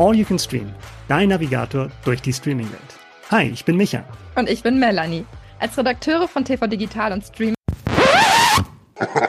[0.00, 0.72] All You Can Stream,
[1.08, 2.80] dein Navigator durch die Streaming-Welt.
[3.30, 4.02] Hi, ich bin Micha.
[4.34, 5.26] Und ich bin Melanie.
[5.58, 7.54] Als Redakteure von TV Digital und Stream.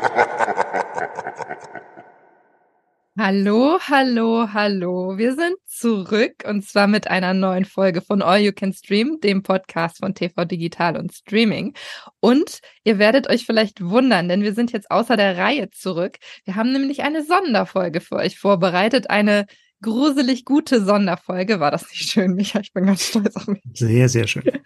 [3.20, 5.18] Hallo, hallo, hallo.
[5.18, 9.44] Wir sind zurück und zwar mit einer neuen Folge von All You Can Stream, dem
[9.44, 11.76] Podcast von TV Digital und Streaming.
[12.22, 16.17] Und ihr werdet euch vielleicht wundern, denn wir sind jetzt außer der Reihe zurück.
[16.45, 19.46] Wir haben nämlich eine Sonderfolge für euch vorbereitet, eine
[19.81, 21.59] gruselig gute Sonderfolge.
[21.59, 22.59] War das nicht schön, Micha?
[22.59, 23.62] Ich bin ganz stolz auf mich.
[23.73, 24.44] Sehr, sehr schön.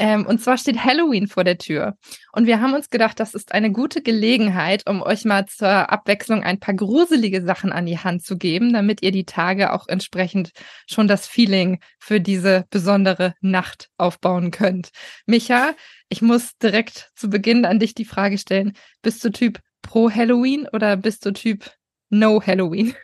[0.00, 1.96] Ähm, und zwar steht Halloween vor der Tür.
[2.32, 6.42] Und wir haben uns gedacht, das ist eine gute Gelegenheit, um euch mal zur Abwechslung
[6.42, 10.50] ein paar gruselige Sachen an die Hand zu geben, damit ihr die Tage auch entsprechend
[10.88, 14.90] schon das Feeling für diese besondere Nacht aufbauen könnt.
[15.26, 15.74] Micha,
[16.08, 20.66] ich muss direkt zu Beginn an dich die Frage stellen, bist du Typ pro Halloween
[20.72, 21.70] oder bist du Typ
[22.10, 22.94] no Halloween?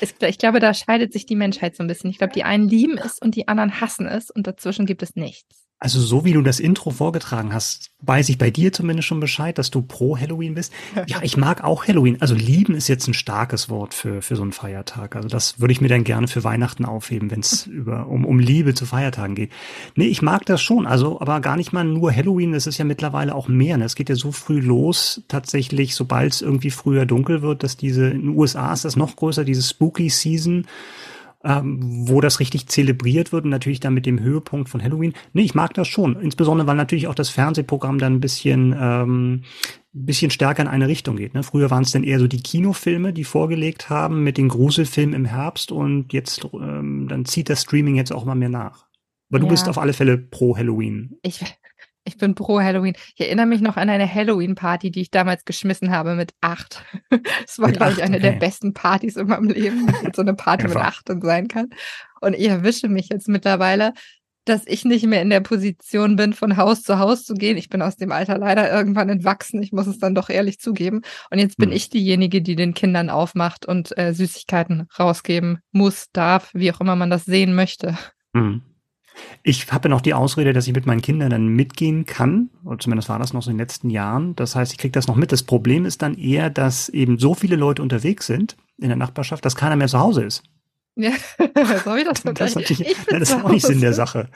[0.00, 2.10] Ich glaube, da scheidet sich die Menschheit so ein bisschen.
[2.10, 5.16] Ich glaube, die einen lieben es und die anderen hassen es und dazwischen gibt es
[5.16, 5.61] nichts.
[5.82, 9.58] Also so wie du das Intro vorgetragen hast, weiß ich bei dir zumindest schon Bescheid,
[9.58, 10.72] dass du pro Halloween bist.
[11.08, 12.20] Ja, ich mag auch Halloween.
[12.20, 15.16] Also lieben ist jetzt ein starkes Wort für, für so einen Feiertag.
[15.16, 18.38] Also das würde ich mir dann gerne für Weihnachten aufheben, wenn es über um, um
[18.38, 19.50] Liebe zu Feiertagen geht.
[19.96, 20.86] Nee, ich mag das schon.
[20.86, 22.54] Also, aber gar nicht mal nur Halloween.
[22.54, 23.76] Es ist ja mittlerweile auch mehr.
[23.76, 23.84] Ne?
[23.84, 28.06] Es geht ja so früh los, tatsächlich, sobald es irgendwie früher dunkel wird, dass diese,
[28.06, 30.64] in den USA ist das noch größer, diese Spooky Season
[31.44, 35.12] ähm, wo das richtig zelebriert wird und natürlich dann mit dem Höhepunkt von Halloween.
[35.32, 36.16] Nee, ich mag das schon.
[36.20, 39.42] Insbesondere, weil natürlich auch das Fernsehprogramm dann ein bisschen, ähm,
[39.92, 41.34] bisschen stärker in eine Richtung geht.
[41.34, 41.42] Ne?
[41.42, 45.24] Früher waren es dann eher so die Kinofilme, die vorgelegt haben mit den Gruselfilmen im
[45.24, 48.86] Herbst und jetzt ähm, dann zieht das Streaming jetzt auch mal mehr nach.
[49.30, 49.50] Aber du ja.
[49.50, 51.18] bist auf alle Fälle pro Halloween.
[51.22, 51.42] Ich,
[52.04, 52.94] ich bin pro Halloween.
[53.14, 56.84] Ich erinnere mich noch an eine Halloween-Party, die ich damals geschmissen habe mit acht.
[57.42, 58.30] Das war, glaube ich, eine okay.
[58.30, 61.68] der besten Partys in meinem Leben, so eine Party mit acht und sein kann.
[62.20, 63.92] Und ich erwische mich jetzt mittlerweile,
[64.44, 67.56] dass ich nicht mehr in der Position bin, von Haus zu Haus zu gehen.
[67.56, 69.62] Ich bin aus dem Alter leider irgendwann entwachsen.
[69.62, 71.02] Ich muss es dann doch ehrlich zugeben.
[71.30, 71.76] Und jetzt bin hm.
[71.76, 76.96] ich diejenige, die den Kindern aufmacht und äh, Süßigkeiten rausgeben muss, darf, wie auch immer
[76.96, 77.96] man das sehen möchte.
[78.34, 78.62] Hm.
[79.42, 82.50] Ich habe noch die Ausrede, dass ich mit meinen Kindern dann mitgehen kann.
[82.64, 84.36] Oder zumindest war das noch so in den letzten Jahren.
[84.36, 85.32] Das heißt, ich kriege das noch mit.
[85.32, 89.44] Das Problem ist dann eher, dass eben so viele Leute unterwegs sind in der Nachbarschaft,
[89.44, 90.42] dass keiner mehr zu Hause ist.
[90.94, 94.28] Ja, so wie das, das, ist, das ist auch nicht Sinn der Sache.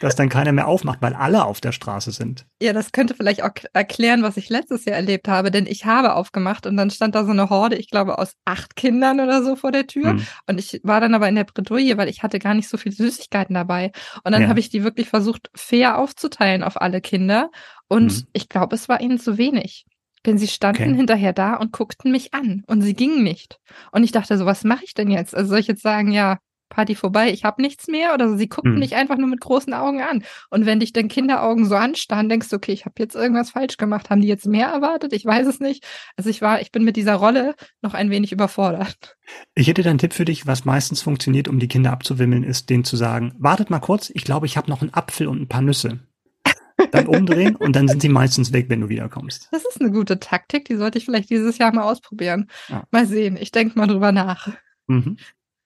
[0.00, 2.44] Dass dann keiner mehr aufmacht, weil alle auf der Straße sind.
[2.60, 6.14] Ja, das könnte vielleicht auch erklären, was ich letztes Jahr erlebt habe, denn ich habe
[6.14, 9.54] aufgemacht und dann stand da so eine Horde, ich glaube, aus acht Kindern oder so
[9.54, 10.10] vor der Tür.
[10.10, 10.26] Hm.
[10.48, 12.92] Und ich war dann aber in der Bredouille, weil ich hatte gar nicht so viel
[12.92, 13.92] Süßigkeiten dabei.
[14.24, 14.48] Und dann ja.
[14.48, 17.50] habe ich die wirklich versucht, fair aufzuteilen auf alle Kinder.
[17.86, 18.26] Und hm.
[18.32, 19.86] ich glaube, es war ihnen zu wenig.
[20.26, 20.94] Denn sie standen okay.
[20.94, 23.58] hinterher da und guckten mich an und sie gingen nicht.
[23.92, 25.34] Und ich dachte so, was mache ich denn jetzt?
[25.34, 26.38] Also soll ich jetzt sagen, ja,
[26.74, 28.14] Party vorbei, ich habe nichts mehr?
[28.14, 28.78] Oder sie guckten hm.
[28.78, 30.24] mich einfach nur mit großen Augen an.
[30.50, 33.76] Und wenn dich dann Kinderaugen so anstarren, denkst du, okay, ich habe jetzt irgendwas falsch
[33.76, 34.10] gemacht.
[34.10, 35.12] Haben die jetzt mehr erwartet?
[35.12, 35.84] Ich weiß es nicht.
[36.16, 39.16] Also ich war, ich bin mit dieser Rolle noch ein wenig überfordert.
[39.54, 42.70] Ich hätte da einen Tipp für dich, was meistens funktioniert, um die Kinder abzuwimmeln, ist,
[42.70, 45.48] denen zu sagen, wartet mal kurz, ich glaube, ich habe noch einen Apfel und ein
[45.48, 46.00] paar Nüsse
[46.90, 49.48] dann umdrehen und dann sind sie meistens weg, wenn du wiederkommst.
[49.52, 52.48] Das ist eine gute Taktik, die sollte ich vielleicht dieses Jahr mal ausprobieren.
[52.68, 52.84] Ja.
[52.90, 54.48] Mal sehen, ich denke mal drüber nach.
[54.86, 55.16] Mhm.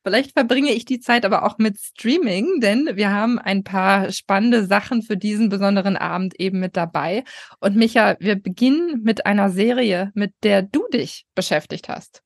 [0.05, 4.65] Vielleicht verbringe ich die Zeit aber auch mit Streaming, denn wir haben ein paar spannende
[4.65, 7.25] Sachen für diesen besonderen Abend eben mit dabei.
[7.61, 12.23] Und Micha, wir beginnen mit einer Serie, mit der du dich beschäftigt hast.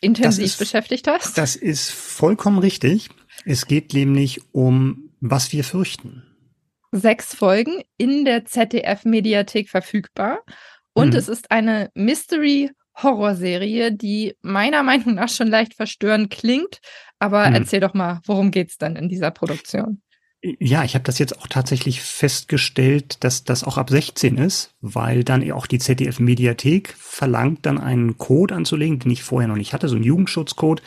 [0.00, 1.38] Intensiv ist, beschäftigt hast.
[1.38, 3.08] Das ist vollkommen richtig.
[3.44, 6.25] Es geht nämlich um was wir fürchten
[6.92, 10.40] sechs Folgen in der ZDF-Mediathek verfügbar.
[10.92, 11.16] Und mhm.
[11.16, 16.80] es ist eine Mystery-Horror-Serie, die meiner Meinung nach schon leicht verstörend klingt.
[17.18, 17.54] Aber mhm.
[17.54, 20.02] erzähl doch mal, worum geht's denn in dieser Produktion?
[20.42, 25.24] Ja, ich habe das jetzt auch tatsächlich festgestellt, dass das auch ab 16 ist, weil
[25.24, 29.88] dann auch die ZDF-Mediathek verlangt, dann einen Code anzulegen, den ich vorher noch nicht hatte,
[29.88, 30.82] so einen Jugendschutzcode,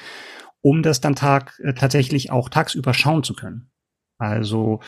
[0.62, 3.70] um das dann tag, äh, tatsächlich auch tagsüber schauen zu können.
[4.18, 4.82] Also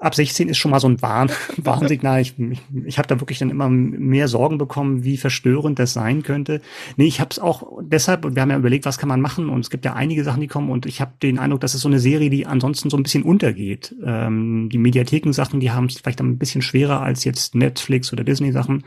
[0.00, 2.20] ab 16 ist schon mal so ein Warn Warnsignal.
[2.20, 6.22] Ich, ich, ich habe da wirklich dann immer mehr Sorgen bekommen, wie verstörend das sein
[6.22, 6.60] könnte.
[6.96, 9.60] Nee, ich habe es auch deshalb, wir haben ja überlegt, was kann man machen und
[9.60, 11.88] es gibt ja einige Sachen, die kommen und ich habe den Eindruck, dass es so
[11.88, 13.94] eine Serie, die ansonsten so ein bisschen untergeht.
[14.04, 18.84] Ähm, die Mediatheken-Sachen, die haben es vielleicht ein bisschen schwerer als jetzt Netflix oder Disney-Sachen.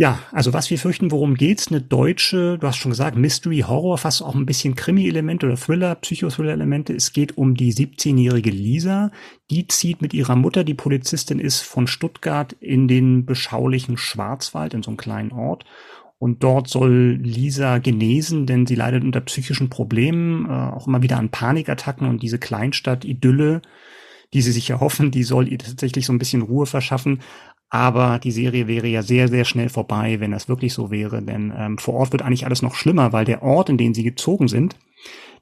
[0.00, 1.68] Ja, also was wir fürchten, worum geht's?
[1.68, 5.96] Eine deutsche, du hast schon gesagt, Mystery Horror, fast auch ein bisschen Krimi-Elemente oder Thriller,
[5.96, 6.94] Psychothriller-Elemente.
[6.94, 9.10] Es geht um die 17-jährige Lisa.
[9.50, 14.84] Die zieht mit ihrer Mutter, die Polizistin ist, von Stuttgart in den beschaulichen Schwarzwald, in
[14.84, 15.64] so einem kleinen Ort.
[16.18, 21.16] Und dort soll Lisa genesen, denn sie leidet unter psychischen Problemen, äh, auch immer wieder
[21.16, 23.62] an Panikattacken und diese Kleinstadt-Idylle,
[24.32, 27.20] die sie sich erhoffen, die soll ihr tatsächlich so ein bisschen Ruhe verschaffen.
[27.70, 31.22] Aber die Serie wäre ja sehr, sehr schnell vorbei, wenn das wirklich so wäre.
[31.22, 34.04] Denn ähm, vor Ort wird eigentlich alles noch schlimmer, weil der Ort, in den sie
[34.04, 34.76] gezogen sind,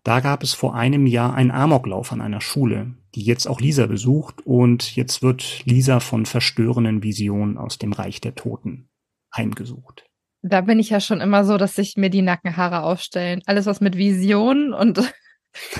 [0.02, 3.87] da gab es vor einem Jahr einen Amoklauf an einer Schule, die jetzt auch Lisa
[3.87, 4.44] besucht.
[4.44, 8.88] Und jetzt wird Lisa von verstörenden Visionen aus dem Reich der Toten
[9.34, 10.06] heimgesucht.
[10.43, 13.43] Da bin ich ja schon immer so, dass sich mir die Nackenhaare aufstellen.
[13.46, 15.12] Alles, was mit Visionen und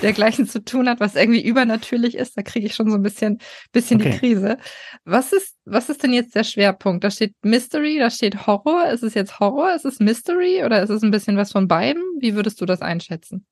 [0.03, 3.39] dergleichen zu tun hat, was irgendwie übernatürlich ist, da kriege ich schon so ein bisschen,
[3.73, 4.11] bisschen okay.
[4.11, 4.59] die Krise.
[5.05, 7.05] Was ist, was ist denn jetzt der Schwerpunkt?
[7.05, 8.89] Da steht Mystery, da steht Horror.
[8.91, 9.75] Ist es jetzt Horror?
[9.75, 12.03] Ist es Mystery oder ist es ein bisschen was von beiden?
[12.21, 13.47] Wie würdest du das einschätzen?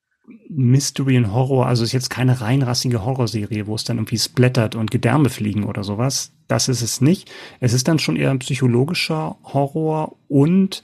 [0.49, 4.91] Mystery und Horror, also ist jetzt keine reinrassige Horrorserie, wo es dann irgendwie splattert und
[4.91, 6.32] Gedärme fliegen oder sowas.
[6.49, 7.31] Das ist es nicht.
[7.61, 10.82] Es ist dann schon eher ein psychologischer Horror und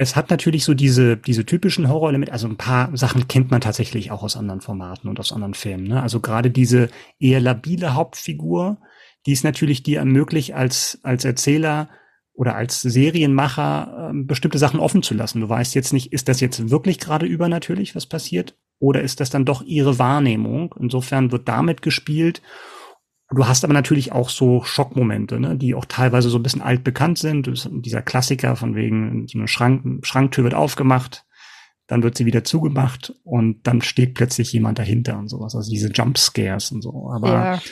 [0.00, 4.10] es hat natürlich so diese, diese typischen Horrorelemente, also ein paar Sachen kennt man tatsächlich
[4.10, 5.88] auch aus anderen Formaten und aus anderen Filmen.
[5.88, 6.02] Ne?
[6.02, 6.88] Also gerade diese
[7.18, 8.78] eher labile Hauptfigur,
[9.26, 11.90] die ist natürlich dir ermöglicht, als, als Erzähler
[12.32, 15.42] oder als Serienmacher äh, bestimmte Sachen offen zu lassen.
[15.42, 19.28] Du weißt jetzt nicht, ist das jetzt wirklich gerade übernatürlich, was passiert, oder ist das
[19.28, 20.74] dann doch ihre Wahrnehmung?
[20.80, 22.40] Insofern wird damit gespielt
[23.32, 27.18] Du hast aber natürlich auch so Schockmomente, ne, die auch teilweise so ein bisschen altbekannt
[27.18, 27.48] sind.
[27.70, 31.24] Dieser Klassiker von wegen, so eine Schrank, Schranktür wird aufgemacht,
[31.86, 35.54] dann wird sie wieder zugemacht und dann steht plötzlich jemand dahinter und sowas.
[35.54, 37.10] Also diese Jumpscares und so.
[37.12, 37.62] Aber ja.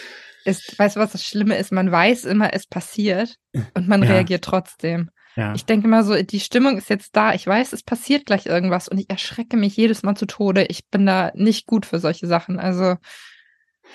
[0.45, 1.73] Ist, weißt du, was das Schlimme ist?
[1.73, 3.37] Man weiß immer, es passiert
[3.75, 4.11] und man ja.
[4.11, 5.11] reagiert trotzdem.
[5.37, 5.55] Ja.
[5.55, 7.35] Ich denke mal so, die Stimmung ist jetzt da.
[7.35, 10.65] Ich weiß, es passiert gleich irgendwas und ich erschrecke mich jedes Mal zu Tode.
[10.65, 12.59] Ich bin da nicht gut für solche Sachen.
[12.59, 12.97] Also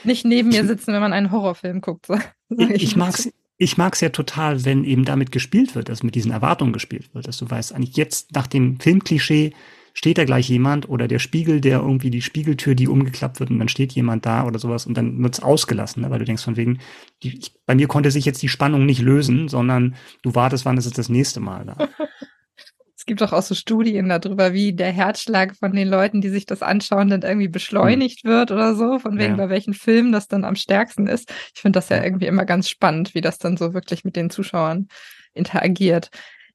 [0.03, 2.07] nicht neben mir sitzen, wenn man einen Horrorfilm guckt.
[2.07, 2.15] So,
[2.57, 6.31] ich, ich mag's, ich mag's ja total, wenn eben damit gespielt wird, dass mit diesen
[6.31, 9.53] Erwartungen gespielt wird, dass du weißt, eigentlich jetzt nach dem Filmklischee
[9.93, 13.59] steht da gleich jemand oder der Spiegel, der irgendwie die Spiegeltür, die umgeklappt wird und
[13.59, 16.09] dann steht jemand da oder sowas und dann wird's ausgelassen, ne?
[16.09, 16.79] weil du denkst von wegen,
[17.21, 20.77] die, ich, bei mir konnte sich jetzt die Spannung nicht lösen, sondern du wartest, wann
[20.77, 21.89] ist es das nächste Mal da.
[23.03, 26.45] Es gibt auch, auch so Studien darüber, wie der Herzschlag von den Leuten, die sich
[26.45, 28.29] das anschauen, dann irgendwie beschleunigt mhm.
[28.29, 29.35] wird oder so, von wegen ja.
[29.35, 31.29] bei welchen Filmen das dann am stärksten ist.
[31.53, 34.29] Ich finde das ja irgendwie immer ganz spannend, wie das dann so wirklich mit den
[34.29, 34.87] Zuschauern
[35.33, 36.11] interagiert.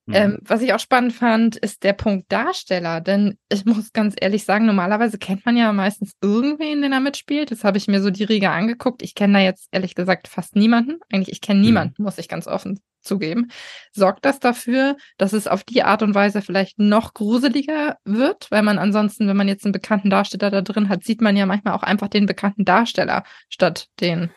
[0.08, 0.14] Mhm.
[0.14, 3.02] Ähm, was ich auch spannend fand, ist der Punkt Darsteller.
[3.02, 7.50] Denn ich muss ganz ehrlich sagen, normalerweise kennt man ja meistens irgendwen, der da mitspielt.
[7.50, 9.02] Jetzt habe ich mir so die Riege angeguckt.
[9.02, 10.98] Ich kenne da jetzt ehrlich gesagt fast niemanden.
[11.12, 11.66] Eigentlich, ich kenne mhm.
[11.66, 13.50] niemanden, muss ich ganz offen zugeben.
[13.92, 18.50] Sorgt das dafür, dass es auf die Art und Weise vielleicht noch gruseliger wird?
[18.50, 21.44] Weil man ansonsten, wenn man jetzt einen bekannten Darsteller da drin hat, sieht man ja
[21.44, 24.30] manchmal auch einfach den bekannten Darsteller statt den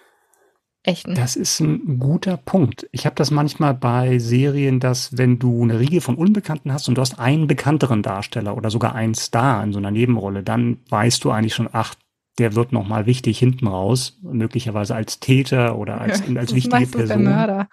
[0.83, 1.16] echten.
[1.16, 2.88] Das ist ein guter Punkt.
[2.92, 6.95] Ich habe das manchmal bei Serien, dass wenn du eine Riege von Unbekannten hast und
[6.95, 11.24] du hast einen bekannteren Darsteller oder sogar einen Star in so einer Nebenrolle, dann weißt
[11.24, 11.95] du eigentlich schon, ach,
[12.38, 16.88] der wird noch mal wichtig hinten raus, möglicherweise als Täter oder als, ja, als wichtige
[16.88, 17.07] Person.
[17.07, 17.69] Der Mörder.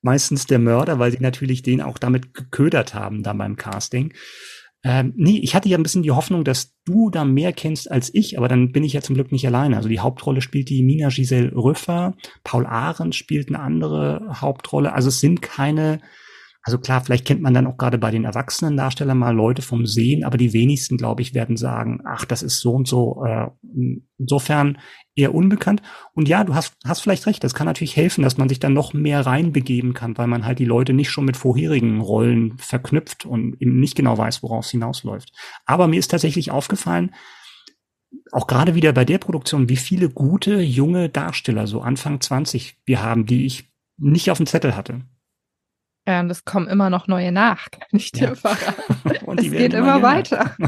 [0.00, 4.12] Meistens der Mörder, weil sie natürlich den auch damit geködert haben, da beim Casting.
[4.84, 8.14] Ähm, nee, ich hatte ja ein bisschen die Hoffnung, dass du da mehr kennst als
[8.14, 9.76] ich, aber dann bin ich ja zum Glück nicht alleine.
[9.76, 12.14] Also die Hauptrolle spielt die Mina Giselle Rüffer,
[12.44, 14.92] Paul Arendt spielt eine andere Hauptrolle.
[14.92, 16.00] Also es sind keine
[16.62, 19.86] also klar, vielleicht kennt man dann auch gerade bei den erwachsenen Darstellern mal Leute vom
[19.86, 23.24] Sehen, aber die wenigsten, glaube ich, werden sagen, ach, das ist so und so.
[23.24, 23.46] Äh,
[24.18, 24.78] insofern
[25.14, 25.82] eher unbekannt.
[26.14, 28.72] Und ja, du hast, hast vielleicht recht, das kann natürlich helfen, dass man sich dann
[28.74, 33.24] noch mehr reinbegeben kann, weil man halt die Leute nicht schon mit vorherigen Rollen verknüpft
[33.24, 35.32] und eben nicht genau weiß, worauf es hinausläuft.
[35.64, 37.14] Aber mir ist tatsächlich aufgefallen,
[38.32, 43.02] auch gerade wieder bei der Produktion, wie viele gute junge Darsteller, so Anfang 20, wir
[43.02, 45.02] haben, die ich nicht auf dem Zettel hatte.
[46.08, 48.34] Und es kommen immer noch neue nach, kann ich dir ja.
[48.34, 49.26] verraten.
[49.26, 50.56] Und es geht immer, immer weiter.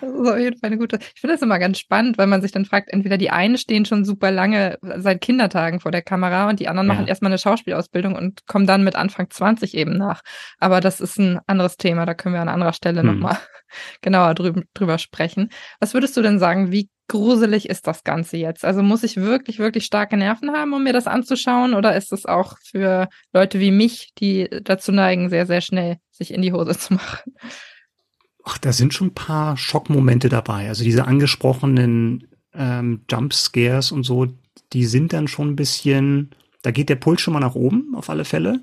[0.00, 0.98] Das ist auf jeden Fall eine gute.
[1.14, 3.84] Ich finde das immer ganz spannend, weil man sich dann fragt, entweder die einen stehen
[3.84, 6.94] schon super lange seit Kindertagen vor der Kamera und die anderen ja.
[6.94, 10.22] machen erstmal eine Schauspielausbildung und kommen dann mit Anfang 20 eben nach.
[10.58, 13.06] Aber das ist ein anderes Thema, da können wir an anderer Stelle hm.
[13.08, 13.36] nochmal
[14.00, 15.50] genauer drüber, drüber sprechen.
[15.80, 18.64] Was würdest du denn sagen, wie gruselig ist das Ganze jetzt?
[18.64, 21.74] Also muss ich wirklich, wirklich starke Nerven haben, um mir das anzuschauen?
[21.74, 26.32] Oder ist es auch für Leute wie mich, die dazu neigen, sehr, sehr schnell sich
[26.32, 27.34] in die Hose zu machen?
[28.44, 30.68] Ach, da sind schon ein paar Schockmomente dabei.
[30.68, 34.28] Also diese angesprochenen ähm, Jumpscares und so,
[34.72, 36.30] die sind dann schon ein bisschen,
[36.62, 38.60] da geht der Puls schon mal nach oben, auf alle Fälle.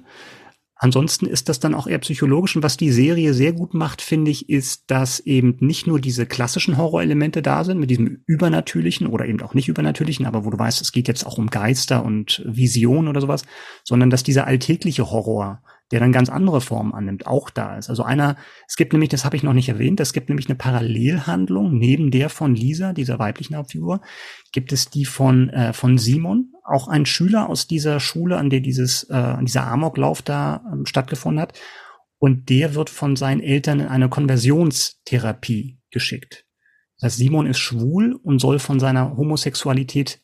[0.80, 2.56] Ansonsten ist das dann auch eher psychologisch.
[2.56, 6.26] Und was die Serie sehr gut macht, finde ich, ist, dass eben nicht nur diese
[6.26, 10.60] klassischen Horrorelemente da sind, mit diesem übernatürlichen oder eben auch nicht übernatürlichen, aber wo du
[10.60, 13.44] weißt, es geht jetzt auch um Geister und Visionen oder sowas,
[13.84, 17.90] sondern dass dieser alltägliche Horror, der dann ganz andere Formen annimmt, auch da ist.
[17.90, 18.36] Also einer,
[18.68, 22.12] es gibt nämlich, das habe ich noch nicht erwähnt, es gibt nämlich eine Parallelhandlung neben
[22.12, 24.02] der von Lisa, dieser weiblichen Hauptfigur,
[24.52, 28.60] gibt es die von, äh, von Simon, auch ein Schüler aus dieser Schule, an der
[28.60, 31.58] dieses, äh, dieser Amoklauf da ähm, stattgefunden hat.
[32.20, 36.46] Und der wird von seinen Eltern in eine Konversionstherapie geschickt.
[36.98, 40.20] Das heißt, Simon ist schwul und soll von seiner Homosexualität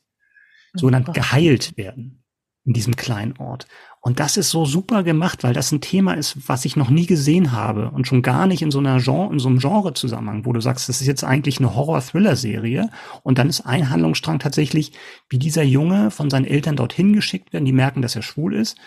[0.74, 2.24] sogenannt geheilt werden
[2.66, 3.68] in diesem kleinen Ort.
[4.06, 7.06] Und das ist so super gemacht, weil das ein Thema ist, was ich noch nie
[7.06, 10.52] gesehen habe und schon gar nicht in so einer Genre, in so einem Genre-Zusammenhang, wo
[10.52, 12.90] du sagst, das ist jetzt eigentlich eine Horror-Thriller-Serie.
[13.24, 14.92] Und dann ist ein Handlungsstrang tatsächlich,
[15.30, 18.78] wie dieser Junge von seinen Eltern dorthin geschickt werden, die merken, dass er schwul ist.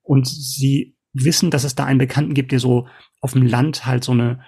[0.00, 2.88] Und sie wissen, dass es da einen Bekannten gibt, der so
[3.20, 4.40] auf dem Land halt so eine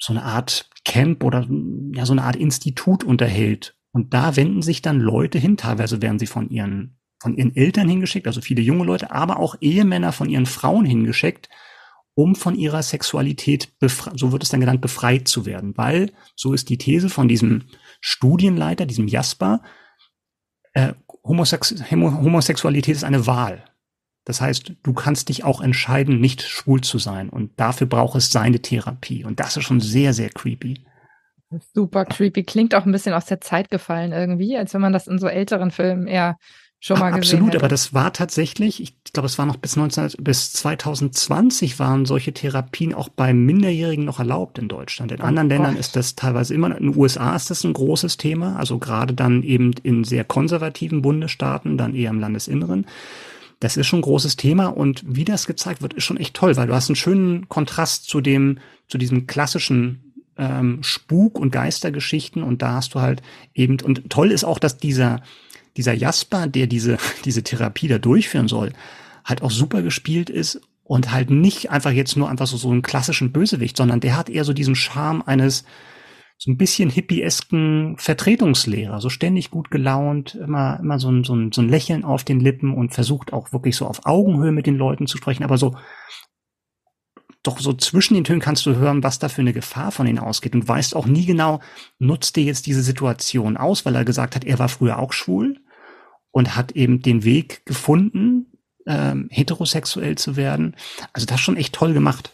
[0.00, 1.46] so eine Art Camp oder
[1.94, 3.76] ja so eine Art Institut unterhält.
[3.92, 7.88] Und da wenden sich dann Leute hin, teilweise werden sie von ihren von ihren Eltern
[7.88, 11.48] hingeschickt, also viele junge Leute, aber auch Ehemänner von ihren Frauen hingeschickt,
[12.14, 13.72] um von ihrer Sexualität,
[14.14, 15.76] so wird es dann genannt, befreit zu werden.
[15.76, 17.64] Weil, so ist die These von diesem
[18.00, 19.62] Studienleiter, diesem Jasper,
[20.72, 20.94] äh,
[21.24, 23.64] Homosex Homosexualität ist eine Wahl.
[24.24, 27.30] Das heißt, du kannst dich auch entscheiden, nicht schwul zu sein.
[27.30, 29.24] Und dafür braucht es seine Therapie.
[29.24, 30.84] Und das ist schon sehr, sehr creepy.
[31.72, 32.42] Super creepy.
[32.44, 35.28] Klingt auch ein bisschen aus der Zeit gefallen irgendwie, als wenn man das in so
[35.28, 36.36] älteren Filmen eher
[36.80, 37.58] schon mal gesehen Absolut, hätte.
[37.58, 42.32] aber das war tatsächlich, ich glaube, es war noch bis 19, bis 2020 waren solche
[42.32, 45.10] Therapien auch bei Minderjährigen noch erlaubt in Deutschland.
[45.10, 45.56] In oh anderen Gott.
[45.56, 49.14] Ländern ist das teilweise immer, in den USA ist das ein großes Thema, also gerade
[49.14, 52.86] dann eben in sehr konservativen Bundesstaaten, dann eher im Landesinneren.
[53.60, 56.56] Das ist schon ein großes Thema und wie das gezeigt wird, ist schon echt toll,
[56.56, 62.44] weil du hast einen schönen Kontrast zu dem, zu diesem klassischen ähm, Spuk- und Geistergeschichten
[62.44, 63.20] und da hast du halt
[63.54, 65.22] eben, und toll ist auch, dass dieser,
[65.78, 68.72] dieser Jasper, der diese, diese Therapie da durchführen soll,
[69.24, 72.82] halt auch super gespielt ist und halt nicht einfach jetzt nur einfach so, so einen
[72.82, 75.64] klassischen Bösewicht, sondern der hat eher so diesen Charme eines
[76.40, 81.50] so ein bisschen hippiesken Vertretungslehrer, so ständig gut gelaunt, immer, immer so ein, so, ein,
[81.50, 84.76] so ein Lächeln auf den Lippen und versucht auch wirklich so auf Augenhöhe mit den
[84.76, 85.74] Leuten zu sprechen, aber so
[87.42, 90.18] doch so zwischen den Tönen kannst du hören, was da für eine Gefahr von ihnen
[90.18, 90.54] ausgeht.
[90.54, 91.60] Und weißt auch nie genau,
[91.98, 95.60] nutzt er jetzt diese Situation aus, weil er gesagt hat, er war früher auch schwul
[96.30, 98.46] und hat eben den Weg gefunden,
[98.86, 100.76] ähm, heterosexuell zu werden.
[101.12, 102.30] Also das schon echt toll gemacht.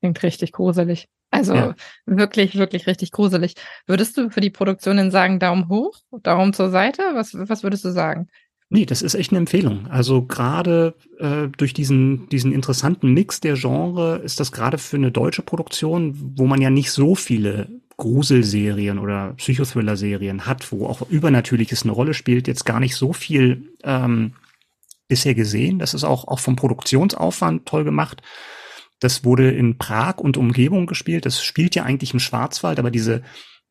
[0.00, 1.08] Klingt richtig gruselig.
[1.30, 1.74] Also ja.
[2.06, 3.54] wirklich, wirklich richtig gruselig.
[3.86, 7.02] Würdest du für die Produktionen sagen, Daumen hoch, Daumen zur Seite?
[7.14, 8.28] Was, was würdest du sagen?
[8.70, 9.86] Nee, das ist echt eine Empfehlung.
[9.88, 15.12] Also gerade äh, durch diesen, diesen interessanten Mix der Genre ist das gerade für eine
[15.12, 21.82] deutsche Produktion, wo man ja nicht so viele Gruselserien oder Psychothriller-Serien hat, wo auch Übernatürliches
[21.82, 24.34] eine Rolle spielt, jetzt gar nicht so viel ähm,
[25.08, 25.78] bisher gesehen.
[25.78, 28.22] Das ist auch, auch vom Produktionsaufwand toll gemacht.
[29.00, 31.26] Das wurde in Prag und Umgebung gespielt.
[31.26, 33.22] Das spielt ja eigentlich im Schwarzwald, aber diese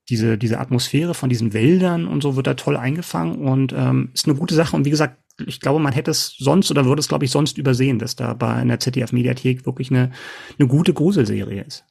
[0.10, 4.28] diese, diese Atmosphäre von diesen Wäldern und so wird da toll eingefangen und ähm, ist
[4.28, 4.76] eine gute Sache.
[4.76, 7.58] Und wie gesagt, ich glaube, man hätte es sonst oder würde es, glaube ich, sonst
[7.58, 10.12] übersehen, dass da bei einer ZDF-Mediathek wirklich eine,
[10.60, 11.86] eine gute Gruselserie ist.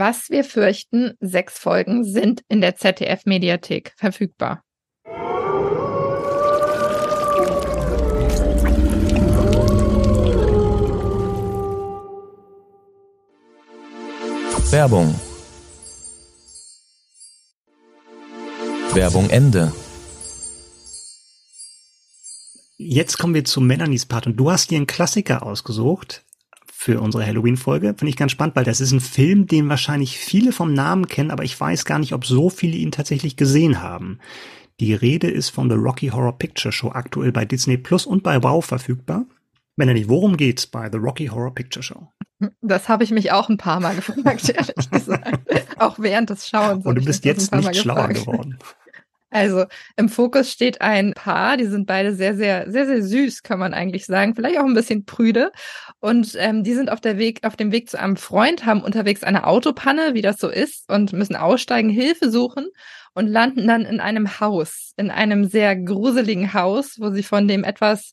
[0.00, 4.62] Was wir fürchten, sechs Folgen sind in der ZDF-Mediathek verfügbar.
[14.70, 15.18] Werbung
[18.94, 19.72] Werbung Ende.
[22.76, 26.24] Jetzt kommen wir zu Melanies Part und du hast dir einen Klassiker ausgesucht
[26.80, 27.88] für unsere Halloween-Folge.
[27.88, 31.32] Finde ich ganz spannend, weil das ist ein Film, den wahrscheinlich viele vom Namen kennen,
[31.32, 34.20] aber ich weiß gar nicht, ob so viele ihn tatsächlich gesehen haben.
[34.78, 38.40] Die Rede ist von The Rocky Horror Picture Show, aktuell bei Disney Plus und bei
[38.44, 39.26] Wow verfügbar.
[39.74, 42.12] Melanie, worum geht's bei The Rocky Horror Picture Show?
[42.60, 45.80] Das habe ich mich auch ein paar Mal gefragt, ehrlich gesagt.
[45.80, 46.86] auch während des Schauens.
[46.86, 48.56] Und du bist jetzt nicht schlauer geworden.
[49.30, 49.66] Also
[49.96, 53.74] im Fokus steht ein Paar, die sind beide sehr, sehr, sehr, sehr süß, kann man
[53.74, 54.34] eigentlich sagen.
[54.34, 55.52] Vielleicht auch ein bisschen prüde.
[56.00, 59.24] Und ähm, die sind auf der Weg, auf dem Weg zu einem Freund, haben unterwegs
[59.24, 62.68] eine Autopanne, wie das so ist, und müssen aussteigen, Hilfe suchen
[63.14, 67.64] und landen dann in einem Haus, in einem sehr gruseligen Haus, wo sie von dem
[67.64, 68.12] etwas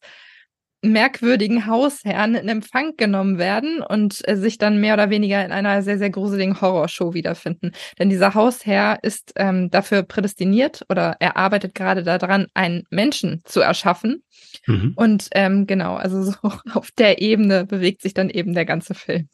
[0.92, 5.82] merkwürdigen Hausherrn in Empfang genommen werden und äh, sich dann mehr oder weniger in einer
[5.82, 7.72] sehr, sehr gruseligen Horrorshow wiederfinden.
[8.00, 13.62] Denn dieser Hausherr ist ähm, dafür prädestiniert oder er arbeitet gerade daran, einen Menschen zu
[13.62, 14.24] erschaffen.
[14.68, 14.94] Mhm.
[14.96, 16.34] Und ähm, genau, also so
[16.74, 19.30] auf der Ebene bewegt sich dann eben der ganze Film.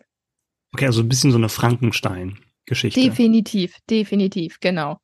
[0.74, 3.00] Okay, also ein bisschen so eine Frankenstein-Geschichte.
[3.00, 5.00] Definitiv, definitiv, genau.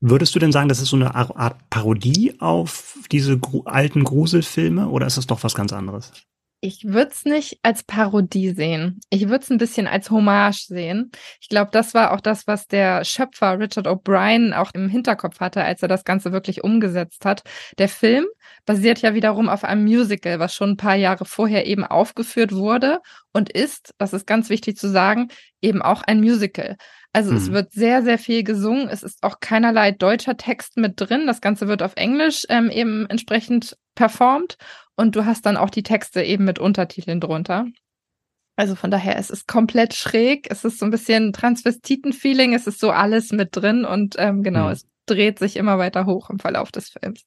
[0.00, 4.88] Würdest du denn sagen, das ist so eine Art Parodie auf diese gru alten Gruselfilme
[4.88, 6.12] oder ist das doch was ganz anderes?
[6.62, 9.00] Ich würde es nicht als Parodie sehen.
[9.10, 11.10] Ich würde es ein bisschen als Hommage sehen.
[11.40, 15.62] Ich glaube, das war auch das, was der Schöpfer Richard O'Brien auch im Hinterkopf hatte,
[15.62, 17.42] als er das Ganze wirklich umgesetzt hat.
[17.78, 18.24] Der Film
[18.64, 23.00] basiert ja wiederum auf einem Musical, was schon ein paar Jahre vorher eben aufgeführt wurde
[23.32, 25.28] und ist, das ist ganz wichtig zu sagen,
[25.60, 26.76] eben auch ein Musical.
[27.16, 27.38] Also mhm.
[27.38, 28.90] es wird sehr, sehr viel gesungen.
[28.90, 31.26] Es ist auch keinerlei deutscher Text mit drin.
[31.26, 34.58] Das Ganze wird auf Englisch ähm, eben entsprechend performt.
[34.96, 37.68] Und du hast dann auch die Texte eben mit Untertiteln drunter.
[38.56, 40.46] Also von daher, es ist komplett schräg.
[40.50, 42.52] Es ist so ein bisschen Transvestiten-Feeling.
[42.52, 43.86] Es ist so alles mit drin.
[43.86, 44.72] Und ähm, genau, mhm.
[44.72, 47.24] es dreht sich immer weiter hoch im Verlauf des Films.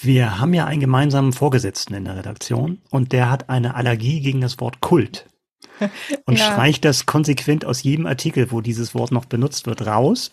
[0.00, 4.40] Wir haben ja einen gemeinsamen Vorgesetzten in der Redaktion und der hat eine Allergie gegen
[4.40, 5.28] das Wort Kult.
[6.26, 6.52] und ja.
[6.52, 10.32] streicht das konsequent aus jedem Artikel, wo dieses Wort noch benutzt wird, raus.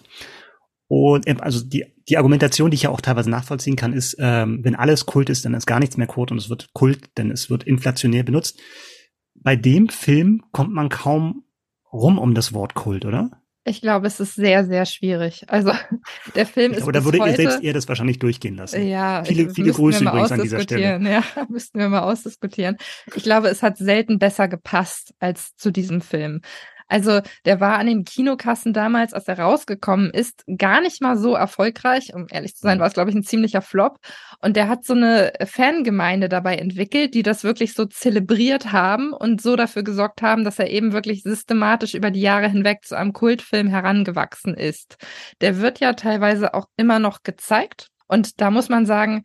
[0.88, 4.60] Und ähm, also die, die Argumentation, die ich ja auch teilweise nachvollziehen kann, ist, ähm,
[4.64, 7.30] wenn alles Kult ist, dann ist gar nichts mehr Kult und es wird Kult, denn
[7.30, 8.60] es wird inflationär benutzt.
[9.36, 11.44] Bei dem Film kommt man kaum
[11.94, 13.39] rum um das Wort Kult, oder?
[13.70, 15.44] Ich glaube, es ist sehr, sehr schwierig.
[15.48, 15.72] Also
[16.36, 16.88] der Film ist.
[16.88, 18.86] Oder würde ihr selbst eher das wahrscheinlich durchgehen lassen?
[18.88, 21.00] Ja, viele, viele Grüße übrigens an dieser Stelle.
[21.08, 22.78] Ja, müssten wir mal ausdiskutieren.
[23.14, 26.42] Ich glaube, es hat selten besser gepasst als zu diesem Film.
[26.90, 31.36] Also der war an den Kinokassen damals, als er rausgekommen ist, gar nicht mal so
[31.36, 32.14] erfolgreich.
[32.14, 32.82] Um ehrlich zu sein, mhm.
[32.82, 33.98] war es, glaube ich, ein ziemlicher Flop.
[34.42, 39.42] Und der hat so eine Fangemeinde dabei entwickelt, die das wirklich so zelebriert haben und
[39.42, 43.14] so dafür gesorgt haben, dass er eben wirklich systematisch über die Jahre hinweg zu einem
[43.14, 44.98] Kultfilm herangewachsen ist.
[45.42, 47.90] Der wird ja teilweise auch immer noch gezeigt.
[48.08, 49.24] Und da muss man sagen,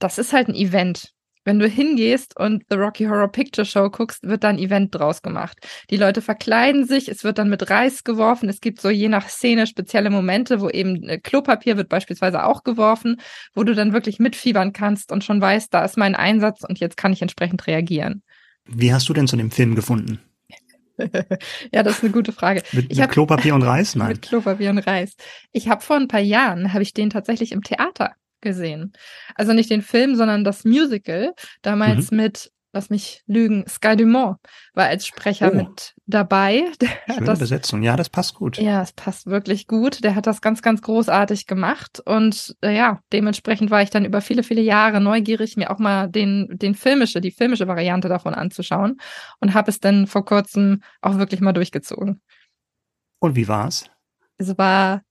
[0.00, 1.13] das ist halt ein Event.
[1.44, 5.20] Wenn du hingehst und The Rocky Horror Picture Show guckst, wird da ein Event draus
[5.20, 5.58] gemacht.
[5.90, 8.48] Die Leute verkleiden sich, es wird dann mit Reis geworfen.
[8.48, 12.64] Es gibt so je nach Szene spezielle Momente, wo eben äh, Klopapier wird beispielsweise auch
[12.64, 13.20] geworfen,
[13.54, 16.96] wo du dann wirklich mitfiebern kannst und schon weißt, da ist mein Einsatz und jetzt
[16.96, 18.22] kann ich entsprechend reagieren.
[18.64, 20.20] Wie hast du denn zu dem Film gefunden?
[21.72, 22.62] ja, das ist eine gute Frage.
[22.72, 23.94] Mit, mit hab, Klopapier und Reis?
[23.96, 24.08] Nein.
[24.08, 25.14] Mit Klopapier und Reis.
[25.52, 28.12] Ich habe vor ein paar Jahren, habe ich den tatsächlich im Theater
[28.44, 28.92] gesehen.
[29.34, 31.34] Also nicht den Film, sondern das Musical.
[31.62, 32.18] Damals mhm.
[32.18, 34.36] mit, lass mich lügen, Sky Dumont
[34.74, 35.56] war als Sprecher oh.
[35.56, 36.64] mit dabei.
[36.80, 38.58] Der Schöne das, Besetzung, ja, das passt gut.
[38.58, 40.04] Ja, es passt wirklich gut.
[40.04, 42.00] Der hat das ganz, ganz großartig gemacht.
[42.04, 46.08] Und äh, ja, dementsprechend war ich dann über viele, viele Jahre neugierig, mir auch mal
[46.08, 48.98] den, den filmische, die filmische Variante davon anzuschauen
[49.40, 52.20] und habe es dann vor kurzem auch wirklich mal durchgezogen.
[53.18, 53.90] Und wie war's?
[54.36, 55.02] Es war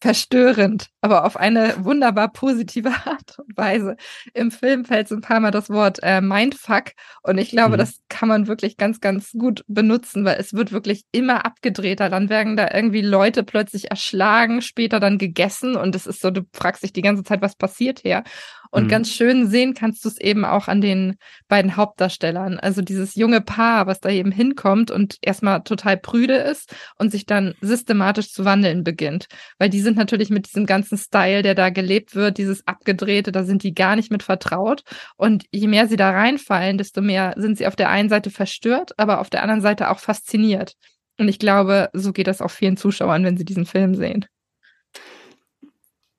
[0.00, 3.96] verstörend, aber auf eine wunderbar positive Art und Weise.
[4.34, 7.78] Im Film fällt so ein paar Mal das Wort äh, Mindfuck und ich glaube, mhm.
[7.78, 12.08] das kann man wirklich ganz, ganz gut benutzen, weil es wird wirklich immer abgedrehter.
[12.08, 16.42] Dann werden da irgendwie Leute plötzlich erschlagen, später dann gegessen und es ist so, du
[16.52, 18.22] fragst dich die ganze Zeit, was passiert hier?
[18.70, 18.88] Und mhm.
[18.88, 21.16] ganz schön sehen kannst du es eben auch an den
[21.48, 22.58] beiden Hauptdarstellern.
[22.58, 27.26] Also dieses junge Paar, was da eben hinkommt und erstmal total prüde ist und sich
[27.26, 29.26] dann systematisch zu wandeln beginnt.
[29.58, 33.44] Weil die sind natürlich mit diesem ganzen Style, der da gelebt wird, dieses Abgedrehte, da
[33.44, 34.82] sind die gar nicht mit vertraut.
[35.16, 38.92] Und je mehr sie da reinfallen, desto mehr sind sie auf der einen Seite verstört,
[38.98, 40.74] aber auf der anderen Seite auch fasziniert.
[41.18, 44.26] Und ich glaube, so geht das auch vielen Zuschauern, wenn sie diesen Film sehen.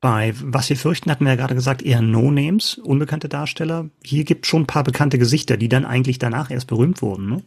[0.02, 3.90] Bei Was wir fürchten hatten wir ja gerade gesagt, eher No-Names, unbekannte Darsteller.
[4.04, 7.44] Hier gibt schon ein paar bekannte Gesichter, die dann eigentlich danach erst berühmt wurden, ne?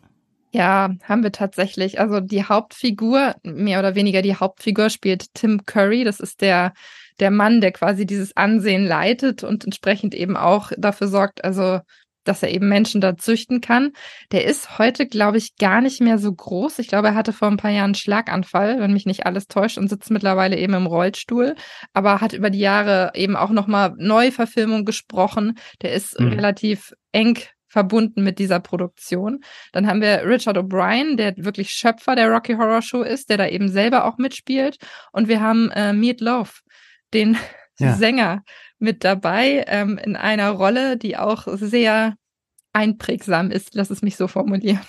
[0.55, 1.99] Ja, haben wir tatsächlich.
[1.99, 6.05] Also die Hauptfigur, mehr oder weniger die Hauptfigur spielt Tim Curry.
[6.05, 6.75] Das ist der,
[7.21, 11.81] der Mann, der quasi dieses Ansehen leitet und entsprechend eben auch dafür sorgt, also
[12.25, 13.93] dass er eben Menschen da züchten kann.
[14.31, 16.79] Der ist heute, glaube ich, gar nicht mehr so groß.
[16.79, 19.79] Ich glaube, er hatte vor ein paar Jahren einen Schlaganfall, wenn mich nicht alles täuscht,
[19.79, 21.55] und sitzt mittlerweile eben im Rollstuhl.
[21.93, 25.59] Aber hat über die Jahre eben auch nochmal Neuverfilmung gesprochen.
[25.83, 26.29] Der ist mhm.
[26.29, 27.39] relativ eng
[27.73, 29.41] verbunden mit dieser Produktion.
[29.73, 33.47] Dann haben wir Richard O'Brien, der wirklich Schöpfer der Rocky Horror Show ist, der da
[33.49, 34.77] eben selber auch mitspielt.
[35.11, 36.51] Und wir haben äh, Meat Love,
[37.15, 37.39] den
[37.79, 37.95] ja.
[37.95, 38.43] Sänger
[38.79, 42.17] mit dabei ähm, in einer Rolle, die auch sehr
[42.73, 43.75] einprägsam ist.
[43.75, 44.81] Lass es mich so formulieren.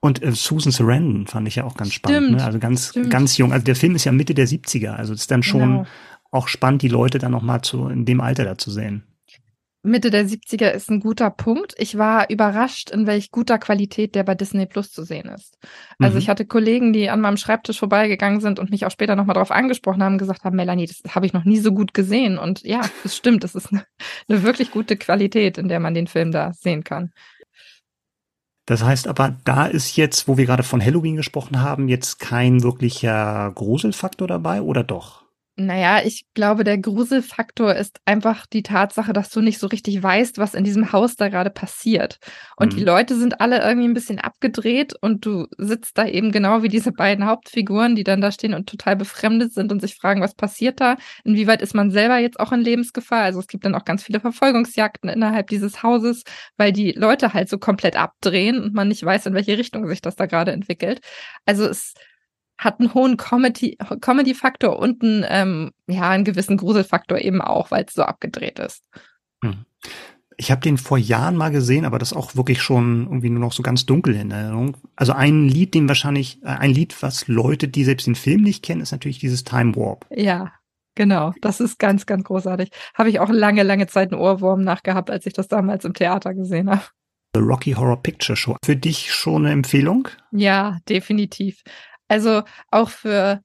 [0.00, 2.36] Und äh, Susan Sarandon fand ich ja auch ganz stimmt, spannend.
[2.38, 2.44] Ne?
[2.44, 3.10] Also ganz, stimmt.
[3.10, 3.52] ganz jung.
[3.52, 4.92] Also der Film ist ja Mitte der 70er.
[4.92, 5.86] Also es ist dann schon genau.
[6.30, 9.04] auch spannend, die Leute dann nochmal zu, in dem Alter da zu sehen.
[9.86, 11.74] Mitte der 70er ist ein guter Punkt.
[11.76, 15.58] Ich war überrascht, in welch guter Qualität der bei Disney Plus zu sehen ist.
[15.98, 16.18] Also mhm.
[16.20, 19.50] ich hatte Kollegen, die an meinem Schreibtisch vorbeigegangen sind und mich auch später nochmal darauf
[19.50, 22.38] angesprochen haben, gesagt haben, Melanie, das habe ich noch nie so gut gesehen.
[22.38, 23.84] Und ja, es stimmt, es ist eine,
[24.28, 27.12] eine wirklich gute Qualität, in der man den Film da sehen kann.
[28.64, 32.62] Das heißt aber, da ist jetzt, wo wir gerade von Halloween gesprochen haben, jetzt kein
[32.62, 35.23] wirklicher Gruselfaktor dabei oder doch?
[35.56, 40.38] Naja, ich glaube, der Gruselfaktor ist einfach die Tatsache, dass du nicht so richtig weißt,
[40.38, 42.18] was in diesem Haus da gerade passiert.
[42.56, 42.78] Und mhm.
[42.78, 46.68] die Leute sind alle irgendwie ein bisschen abgedreht und du sitzt da eben genau wie
[46.68, 50.34] diese beiden Hauptfiguren, die dann da stehen und total befremdet sind und sich fragen, was
[50.34, 50.96] passiert da?
[51.22, 53.22] Inwieweit ist man selber jetzt auch in Lebensgefahr?
[53.22, 56.24] Also es gibt dann auch ganz viele Verfolgungsjagden innerhalb dieses Hauses,
[56.56, 60.02] weil die Leute halt so komplett abdrehen und man nicht weiß, in welche Richtung sich
[60.02, 60.98] das da gerade entwickelt.
[61.46, 61.94] Also es
[62.64, 64.34] hat einen hohen Comedy-Faktor Comedy
[64.66, 68.82] und einen, ähm, ja, einen gewissen Gruselfaktor eben auch, weil es so abgedreht ist.
[69.42, 69.64] Hm.
[70.36, 73.52] Ich habe den vor Jahren mal gesehen, aber das auch wirklich schon irgendwie nur noch
[73.52, 74.76] so ganz dunkel in Erinnerung.
[74.96, 78.64] Also ein Lied, den wahrscheinlich, äh, ein Lied, was Leute, die selbst den Film nicht
[78.64, 80.06] kennen, ist natürlich dieses Time Warp.
[80.10, 80.52] Ja,
[80.96, 81.34] genau.
[81.40, 82.70] Das ist ganz, ganz großartig.
[82.94, 86.34] Habe ich auch lange, lange Zeit einen Ohrwurm nachgehabt, als ich das damals im Theater
[86.34, 86.82] gesehen habe.
[87.34, 88.56] The Rocky Horror Picture Show.
[88.64, 90.08] Für dich schon eine Empfehlung?
[90.30, 91.62] Ja, definitiv.
[92.08, 93.40] Also auch für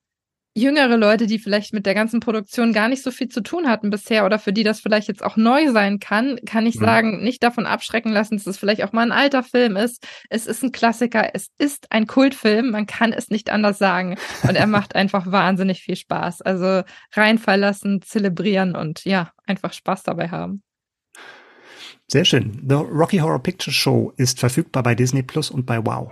[0.55, 3.89] jüngere Leute, die vielleicht mit der ganzen Produktion gar nicht so viel zu tun hatten
[3.89, 6.83] bisher oder für die das vielleicht jetzt auch neu sein kann, kann ich mhm.
[6.83, 10.05] sagen, nicht davon abschrecken lassen, dass es vielleicht auch mal ein alter Film ist.
[10.29, 14.17] Es ist ein Klassiker, es ist ein Kultfilm, man kann es nicht anders sagen.
[14.43, 16.41] Und er macht einfach wahnsinnig viel Spaß.
[16.41, 20.63] Also reinfallen lassen, zelebrieren und ja, einfach Spaß dabei haben.
[22.07, 22.65] Sehr schön.
[22.67, 26.11] The Rocky Horror Picture Show ist verfügbar bei Disney Plus und bei Wow.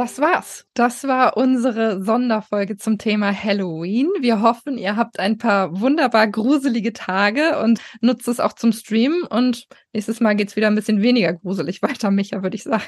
[0.00, 0.64] Das war's.
[0.72, 4.08] Das war unsere Sonderfolge zum Thema Halloween.
[4.18, 9.24] Wir hoffen, ihr habt ein paar wunderbar gruselige Tage und nutzt es auch zum Streamen.
[9.24, 12.84] Und nächstes Mal geht's wieder ein bisschen weniger gruselig weiter, Micha, würde ich sagen.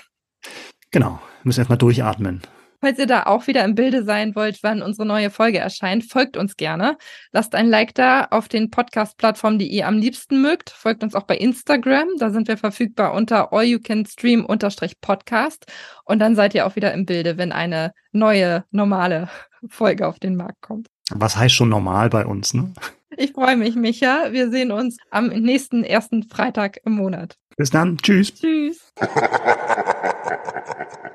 [0.90, 1.20] Genau.
[1.42, 2.40] Wir müssen erstmal durchatmen.
[2.84, 6.36] Falls ihr da auch wieder im Bilde sein wollt, wann unsere neue Folge erscheint, folgt
[6.36, 6.98] uns gerne.
[7.30, 10.70] Lasst ein Like da auf den Podcast-Plattformen, die ihr am liebsten mögt.
[10.70, 12.08] Folgt uns auch bei Instagram.
[12.18, 15.66] Da sind wir verfügbar unter allyoucanstream-podcast.
[16.06, 19.28] Und dann seid ihr auch wieder im Bilde, wenn eine neue, normale
[19.68, 20.88] Folge auf den Markt kommt.
[21.14, 22.72] Was heißt schon normal bei uns, ne?
[23.16, 24.32] Ich freue mich, Micha.
[24.32, 27.36] Wir sehen uns am nächsten ersten Freitag im Monat.
[27.56, 27.96] Bis dann.
[27.98, 28.34] Tschüss.
[28.34, 28.92] Tschüss.